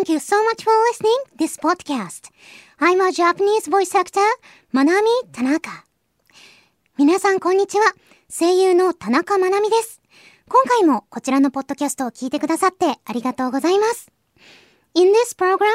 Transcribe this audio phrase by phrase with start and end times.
[0.00, 2.30] Thank you so much for listening this podcast.
[2.80, 4.24] I'm a Japanese voice actor,
[4.72, 5.84] Manami Tanaka.
[6.96, 7.84] 皆さんこんにちは。
[8.30, 10.00] 声優の田中まなみです。
[10.48, 14.10] 今回もこちらのポッドキャストを聞いてくださってありがとうございます。
[14.94, 15.66] In this program,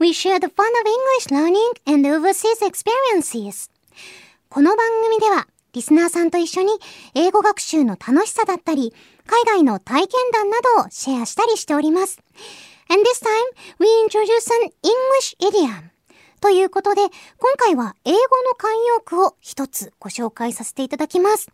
[0.00, 3.70] we share the fun of English learning and overseas experiences.
[4.48, 6.72] この番組ではリスナーさんと一緒に
[7.14, 8.92] 英語学習の楽しさだったり、
[9.24, 12.18] 海外の体験談などをシェアしたりしております。
[12.90, 15.90] And this time, we introduce an English idiom.
[16.40, 17.10] ということで、今
[17.58, 18.22] 回は英語の
[18.58, 21.48] 慣用句を一つご紹介させていただきます。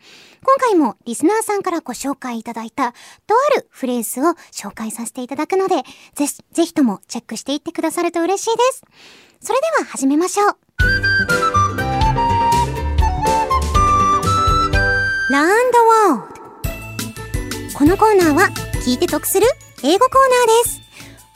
[0.44, 2.92] 今回もリスナーさんからご紹介いただいた
[3.26, 5.76] とあるフレーズを紹介させていただくので、
[6.14, 8.84] ぜひ、ぜひともチェックしていってくださると嬉しいです。
[9.40, 10.56] それでは始めましょう。
[15.32, 15.78] Learn the
[16.12, 16.34] World
[17.76, 18.50] このコーナーは
[18.86, 19.46] 聞いて得する
[19.82, 20.83] 英語コーナーです。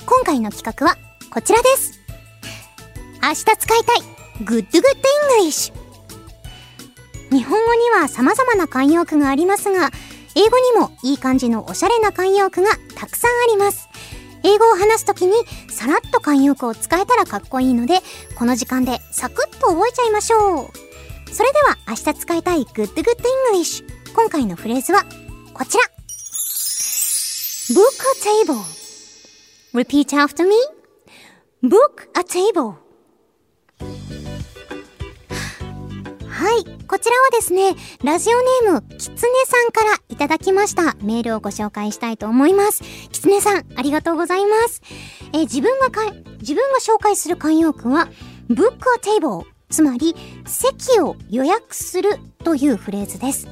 [0.09, 0.97] 今回の企画は
[1.29, 2.01] こちらです。
[3.23, 3.99] 明日使いたい
[4.43, 4.81] Good Good
[5.43, 5.75] English
[7.31, 9.91] 日本語には様々な慣用句がありますが、
[10.35, 13.91] 英語にもいい感じのおしゃれな慣用句がたくさんあります。
[14.45, 15.35] 英語を話すときに
[15.69, 18.01] さらっと慣用句を使えたらかっこいいので、
[18.35, 21.35] この時間でサクッと覚えちゃいましょう。
[21.35, 23.05] それでは明日使いたい Good Good
[23.53, 25.05] English 今回のフレーズは
[25.53, 25.85] こちら
[27.75, 28.78] Book a table
[29.79, 30.57] Repeat after me
[31.63, 32.75] Book a table
[36.27, 36.65] はい。
[36.89, 42.83] こちらはですね、ラジオネーム、きつねさんからいただきましたメールをご紹介したいと思います。
[42.83, 44.83] きつねさん、ありがとうございます。
[45.33, 48.09] え自分がか、自分が紹介する慣用句は、
[48.51, 53.47] book a table つまり、席を予約するというフレーズです。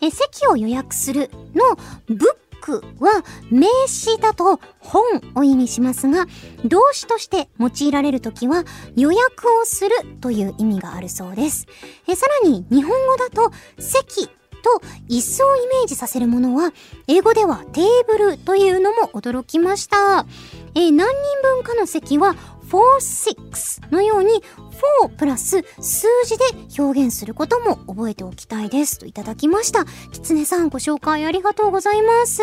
[0.00, 1.76] え席を予約するの
[2.08, 5.02] book クは名詞だと本
[5.34, 6.26] を意味しますが、
[6.64, 8.64] 動詞として用いられるときは
[8.96, 11.66] 予約をするという意味があるそうです。
[12.06, 14.28] えさらに日本語だと席
[14.60, 16.72] と椅子をイメージさせるものは、
[17.08, 20.26] 英語ではテーブルというのも驚きました。
[20.74, 21.08] え何人
[21.42, 22.36] 分かの席は
[22.70, 24.30] 46のように
[25.04, 26.44] 4プラス数字で
[26.82, 29.84] 表現することも覚えておきたいですといただきました。
[30.12, 32.42] きつねさんご紹介ありがとうございます。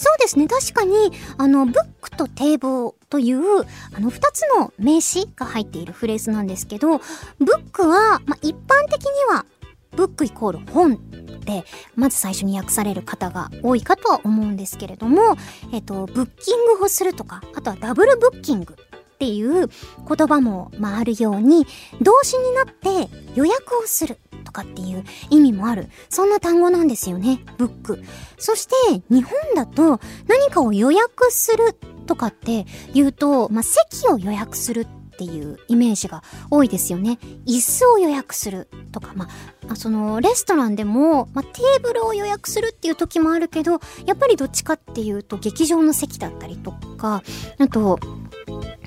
[0.00, 0.48] そうですね。
[0.48, 7.04] 確かに、あの、ブックと堤防という、あの、二つの名詞が入っているフレーズなんですけど、ブ
[7.44, 9.44] ックは、まあ、一般的には、
[9.90, 10.98] ブックイコール本
[11.40, 11.64] で、
[11.96, 15.36] まず最初に訳される方が多いかとは思うんですけれども、
[15.72, 18.76] えっと、ブッキングをするとか、あとはダブルブッキング
[19.20, 19.68] っていう
[20.08, 21.66] 言葉も、まあ、あるように、
[22.00, 25.88] 動詞になって予約をするとかっていう意味もある。
[26.08, 27.44] そんな単語なんですよね。
[27.58, 28.02] ブック。
[28.38, 28.74] そして、
[29.10, 31.76] 日本だと何かを予約する
[32.06, 32.64] とかって
[32.94, 34.86] 言うと、まあ、席を予約するっ
[35.18, 37.18] ていうイメージが多いですよね。
[37.46, 39.28] 椅子を予約するとか、ま
[39.68, 47.22] あ、そのレストランでも、まあ、テーブルを予約するっていう時もあるけど、やっぱりどっちかっていうと劇場の席だったりとか、
[47.58, 47.98] あと、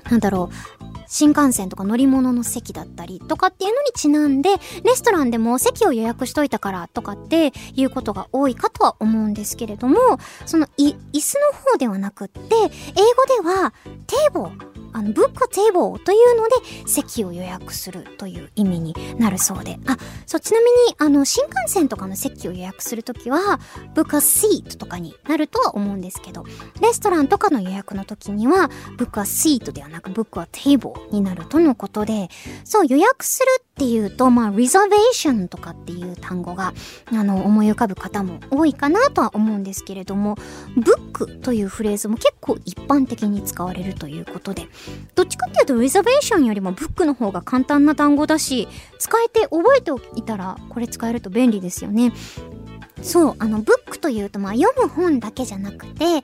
[0.09, 4.50] なんだろう、新幹線とか乗り物の席だったりとかっていうのにちなんで、
[4.84, 9.97] レストランでも席を予約しといたからとかっていうことが多いかとは思うんですけれども、
[10.46, 12.72] そのい、椅子の方ではなくって、英語
[13.44, 13.74] では
[14.08, 19.80] テーブル、あの、ブックテーブルというので席を予約するという意味になるそうで。
[19.88, 23.59] あ、そう、ちなみに、あの、新幹線とかの席を予約するときは、
[23.96, 26.46] ブックシートとかになるとは思うんですけど、
[26.82, 32.30] レストランとかの予約の時には、ブックはシートではなく、ブックはテーブルになるとのことで、
[32.64, 36.73] そう、予約するってっていうと、まあ、リザベーションとかっていう単語が、
[37.11, 40.35] あの、思い浮かぶ方も多いかなとは思うんですけれども、
[40.75, 44.67] ブックというフレーズも結構一般的に使われるということで、
[45.16, 48.67] どっちかっていうとリザベーションよりもブックの方が簡単な単語だし、
[49.00, 52.13] 使えて覚えておいたら、これ使えると便利ですよね。
[53.01, 56.22] そう、あの、ブックというと、まあ、読む本だけじゃなくて、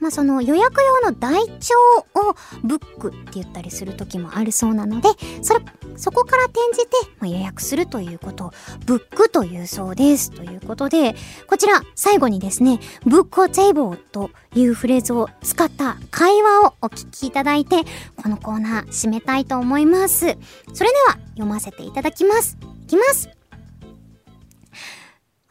[0.00, 1.74] まあ、その予約用の台帳
[2.14, 5.08] をブックって言ったりする時もあるそうなので、
[5.42, 5.60] それ、
[5.96, 8.52] そこから転じて、ま、予約するということを
[8.86, 10.30] ブックというそうです。
[10.30, 11.14] ということで、
[11.46, 17.84] こちら最後にですね、ブックをテーブルというフレーズを使った会話をお聞きいただいて、
[18.22, 20.36] このコーナー締めたいと思います。
[20.72, 22.56] それでは読ませていただきます。
[22.84, 23.37] いきます。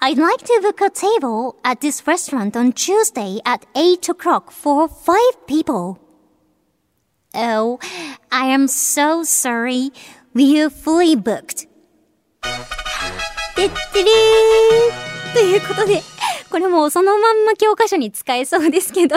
[0.01, 4.89] I'd like to book a table at this restaurant on Tuesday at 8 o'clock for
[4.89, 5.99] five people.
[7.35, 7.79] Oh,
[8.31, 9.91] I am so sorry.
[10.35, 11.69] We are fully booked.
[13.55, 16.03] てってれーということで、
[16.51, 19.17] これもそのまんま教科書に使えそうですけど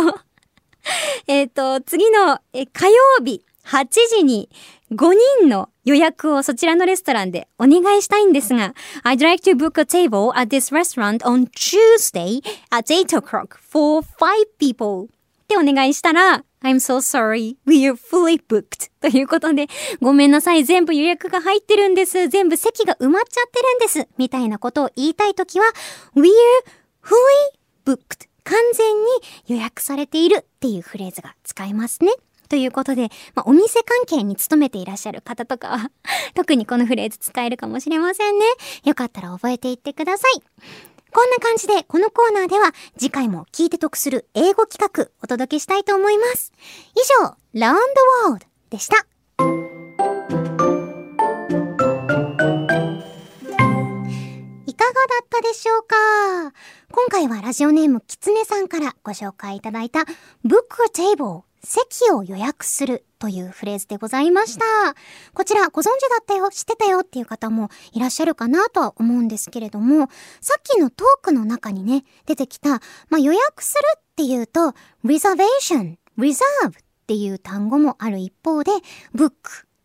[1.27, 3.86] え えっ、と、次の、え、火曜日 8
[4.18, 4.48] 時に
[4.92, 8.74] 5人の予約をそちらのレストランでお願いしたいんですが、
[9.04, 14.46] I'd like to book a table at this restaurant on Tuesday at 8 o'clock for 5
[14.58, 15.08] people っ
[15.48, 19.66] てお願いしたら、I'm so sorry, we're fully booked ということで、
[20.00, 22.28] ごめんなさい、全部予約が入ってるんです。
[22.28, 24.08] 全部席が埋まっちゃってるんです。
[24.18, 25.66] みたいなことを言いたいときは、
[26.14, 26.28] we're
[27.02, 29.10] fully booked 完全に
[29.46, 32.12] 予約されているっていうフレーズが使えますね。
[32.50, 35.90] ということで、まあ、お店関係に勤めていらっしゃる方とかは
[36.34, 38.44] 特にこのフレーズ使えるかもしれませんね。
[38.84, 40.42] よかったら覚えていってください。
[41.12, 46.52] こんな感じで、このコーナーでは、次回も聞いて得する英語企画、お届けしたいと思います。
[46.94, 47.78] 以上、ラウン
[48.24, 48.96] ドワールドでした。
[54.66, 56.52] いかがだったでしょうか？
[56.92, 60.00] 今回はラジオネームきつねさんからご紹介いただいた
[60.44, 64.64] Book a Table 席を予約するというフレーズでございました。
[65.34, 70.08] こちらご存知だったよ、知ってたよっていう方もいらっしゃるかなとは思うんですけれども、
[70.40, 74.74] さっきのトークの中にね、出てきた、まあ、予約するっていうと、
[75.04, 76.72] reservation、reserve っ
[77.06, 78.72] ていう単語もある一方で、
[79.14, 79.32] book っ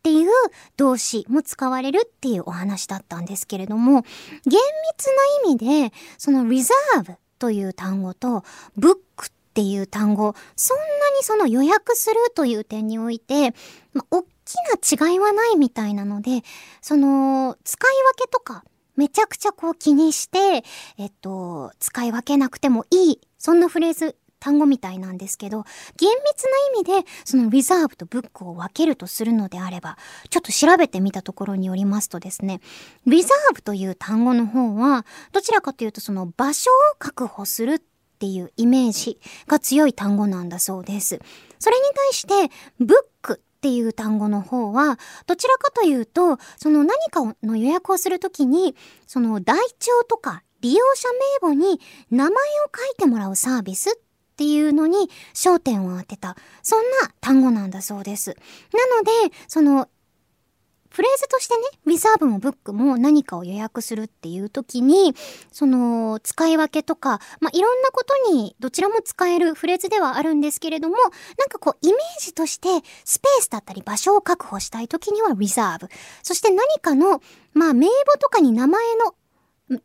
[0.04, 0.30] ていう
[0.78, 4.04] 動詞も使われるっていうお話だったんですけれども、
[4.46, 4.60] 厳
[4.94, 5.08] 密
[5.44, 8.44] な意味で、その reserve という単語と
[8.78, 8.98] book
[9.56, 10.84] っていう単語、そんな
[11.18, 13.52] にその予約するという点において、
[13.94, 14.28] まあ、大き
[14.98, 16.42] な違いはないみたいなので、
[16.82, 18.66] その、使い分けとか、
[18.98, 20.66] めちゃくちゃこう気にして、
[20.98, 25.64] えっと、使い分けなくてもいい、そんなフレーズ、単語みたいなんですけど、
[25.96, 29.98] 厳密な意味で、そのリザーブとブックを分けるとするのであれば、
[30.30, 32.60] ちょっと調べてみたところによりますとですね、
[33.08, 37.82] リザーブという単語の方は、どちらかというとその場所を確保する
[38.16, 41.20] っていうイメージが強い単語なんだそうです。
[41.60, 44.98] それに対して、ブックっていう単語の方は、
[45.28, 48.76] どちらかというと、その何かの予約をするときに、
[49.06, 51.10] その台帳とか利用者
[51.42, 58.30] 名簿に名前を書いてもらうサービスっていうのに焦点を当てた、そんな単語なんだそうです。
[58.30, 59.90] なので、その
[60.96, 65.14] フレーズとしてね、リザーブもブックも何かを予約するっていう時に、
[65.52, 70.96] その、使い分けとか、まあ、いろんなことにどちらも使えるフレーズではあるんですけれども、
[71.38, 72.70] なんかこう、イメージとして、
[73.04, 75.90] スペースだったり場所を確保したい時にはリザーブ。
[76.24, 77.22] そして何かの、
[77.54, 79.16] まあ、名簿とかに名前の、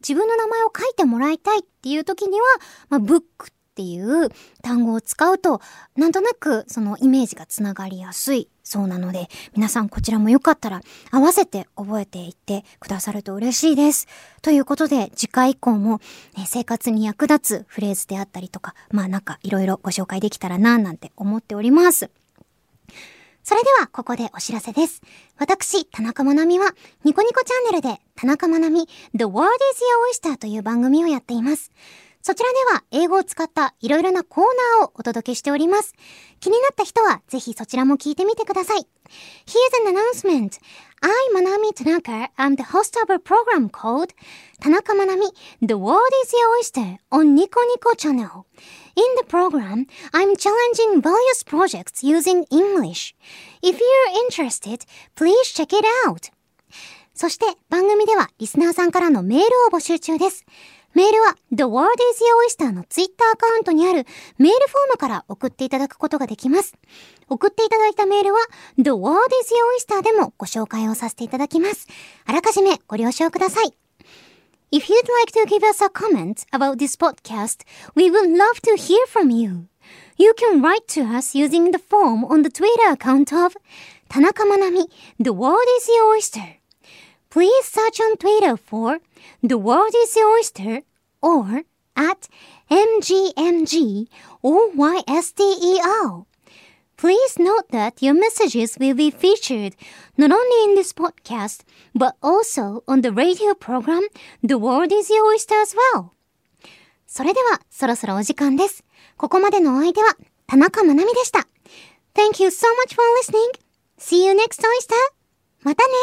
[0.00, 2.46] 自分の名前を書いてもらいたいっていう時には、
[2.88, 4.28] まあ、ブックっていう
[4.62, 5.60] 単語を使うと、
[5.96, 10.80] なんとなくそのイメージがつながりやすいそうなので、皆さんこちらもよかったら
[11.10, 14.06] 合わせて覚えていってくださると嬉しいです。
[14.42, 16.00] ということで、次回以降も、
[16.36, 22.12] ね、生活に役立つフレーズであったりとか、まあなんかいろいろご紹介できたらななんて思っております。
[23.42, 25.02] それでは、ここでお知らせです。
[25.36, 29.82] 私、田中まなみは、ニコニコチャンネルで、田中まなみ、The World is
[30.22, 31.72] Your Oyster という番組をやっています。
[32.22, 34.44] そちらでは英語を使ったいろいろなコー
[34.78, 35.94] ナーをお届けしております。
[36.40, 38.86] 気になった人はぜひそちらも聞いてみてください。
[39.46, 40.58] Here's an announcement.
[41.02, 42.28] I'm Manami Tanaka.
[42.36, 44.12] I'm the host of a program called
[44.60, 45.32] Tanaka Manami,
[45.62, 48.44] The World is Your Oyster on Nico Nico channel.
[48.94, 53.14] In the program, I'm challenging various projects using English.
[53.62, 54.84] If you're interested,
[55.16, 56.30] please check it out.
[57.14, 60.44] そして番組ではリスナーさんからのメールを募集中です。
[60.94, 64.06] メールは The World is Your Oyster のツイッターアカウントにある
[64.38, 66.74] メールフォームから送っていただくことができます。
[67.28, 68.40] 送っていただいたメールは
[68.76, 71.86] The World is Your Oyster でもご紹介をさせていただきます。
[72.26, 73.74] あらかじめご了承ください。
[74.72, 77.66] If you'd like to give us a comment about this podcast,
[77.96, 79.66] we would love to hear from you.
[80.16, 83.56] You can write to us using the form on the Twitter account of
[84.08, 84.88] 田中まなみ
[85.20, 86.59] The World is Your Oyster.
[87.29, 88.99] Please search on Twitter for
[89.43, 90.81] The World is Your Oyster
[91.21, 91.63] or
[91.95, 92.29] at
[92.69, 94.07] MGMG
[94.41, 96.25] or YSTER.
[96.97, 99.75] Please note that your messages will be featured
[100.17, 101.61] not only in this podcast,
[101.93, 104.03] but also on the radio program
[104.41, 106.11] The World is Your Oyster as well.
[107.05, 108.83] それでは、そろそろお時間です。
[109.17, 110.15] ここまでのお相手は、
[110.47, 111.47] 田中まなみでした。
[112.13, 113.59] Thank you so much for listening.
[113.99, 114.95] See you next oyster.
[115.63, 115.93] またね